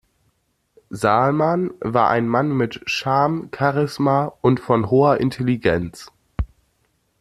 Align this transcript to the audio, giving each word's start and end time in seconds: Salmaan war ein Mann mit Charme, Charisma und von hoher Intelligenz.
Salmaan 0.89 1.69
war 1.79 2.09
ein 2.09 2.27
Mann 2.27 2.57
mit 2.57 2.81
Charme, 2.89 3.51
Charisma 3.55 4.33
und 4.41 4.59
von 4.59 4.89
hoher 4.89 5.19
Intelligenz. 5.19 6.11